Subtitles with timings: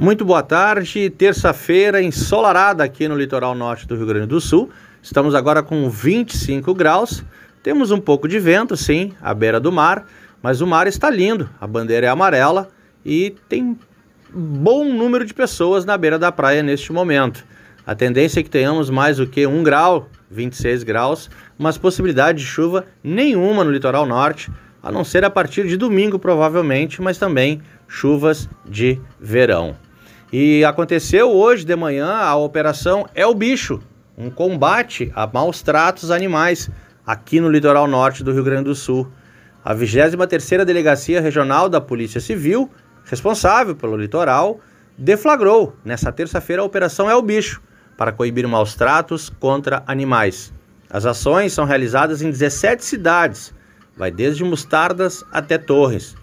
[0.00, 4.70] Muito boa tarde, terça-feira ensolarada aqui no litoral norte do Rio Grande do Sul.
[5.02, 7.24] Estamos agora com 25 graus.
[7.64, 10.06] Temos um pouco de vento, sim, à beira do mar,
[10.40, 11.50] mas o mar está lindo.
[11.60, 12.68] A bandeira é amarela
[13.04, 13.76] e tem
[14.32, 17.44] bom número de pessoas na beira da praia neste momento.
[17.84, 21.28] A tendência é que tenhamos mais do que 1 grau, 26 graus,
[21.58, 24.48] mas possibilidade de chuva nenhuma no litoral norte,
[24.80, 29.87] a não ser a partir de domingo provavelmente, mas também chuvas de verão.
[30.30, 33.80] E aconteceu hoje de manhã a operação É o Bicho,
[34.16, 36.70] um combate a maus tratos animais
[37.06, 39.10] aqui no litoral norte do Rio Grande do Sul.
[39.64, 42.70] A 23ª Delegacia Regional da Polícia Civil,
[43.04, 44.60] responsável pelo litoral,
[44.98, 47.62] deflagrou nessa terça-feira a operação É o Bicho
[47.96, 50.52] para coibir maus tratos contra animais.
[50.90, 53.54] As ações são realizadas em 17 cidades,
[53.96, 56.14] vai desde Mostardas até Torres.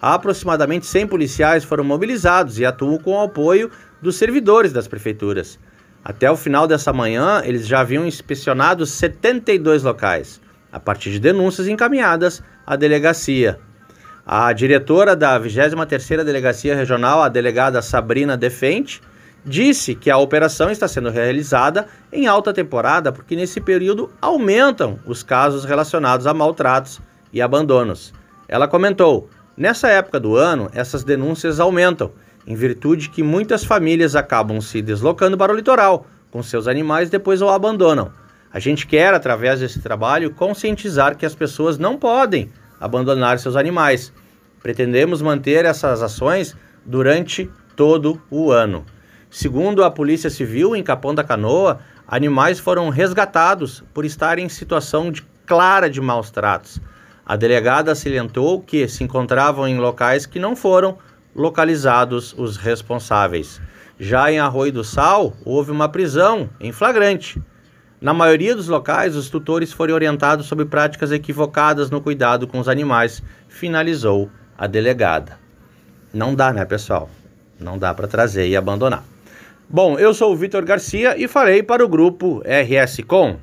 [0.00, 3.70] Aproximadamente 100 policiais foram mobilizados e atuam com o apoio
[4.00, 5.58] dos servidores das prefeituras.
[6.04, 10.40] Até o final dessa manhã, eles já haviam inspecionado 72 locais,
[10.72, 13.58] a partir de denúncias encaminhadas à delegacia.
[14.24, 19.00] A diretora da 23ª Delegacia Regional, a delegada Sabrina Defente,
[19.44, 25.22] disse que a operação está sendo realizada em alta temporada porque nesse período aumentam os
[25.22, 27.00] casos relacionados a maltratos
[27.32, 28.12] e abandonos.
[28.46, 32.12] Ela comentou: Nessa época do ano, essas denúncias aumentam,
[32.46, 37.42] em virtude que muitas famílias acabam se deslocando para o litoral com seus animais depois
[37.42, 38.12] o abandonam.
[38.52, 44.12] A gente quer, através desse trabalho, conscientizar que as pessoas não podem abandonar seus animais.
[44.62, 46.56] Pretendemos manter essas ações
[46.86, 48.86] durante todo o ano.
[49.28, 55.10] Segundo a Polícia Civil, em Capão da Canoa, animais foram resgatados por estarem em situação
[55.10, 56.80] de clara de maus tratos.
[57.28, 60.96] A delegada salientou que se encontravam em locais que não foram
[61.36, 63.60] localizados os responsáveis.
[64.00, 67.38] Já em Arroio do Sal, houve uma prisão em flagrante.
[68.00, 72.68] Na maioria dos locais, os tutores foram orientados sobre práticas equivocadas no cuidado com os
[72.68, 75.38] animais, finalizou a delegada.
[76.14, 77.10] Não dá, né, pessoal?
[77.60, 79.04] Não dá para trazer e abandonar.
[79.68, 83.36] Bom, eu sou o Vitor Garcia e falei para o grupo RS Com.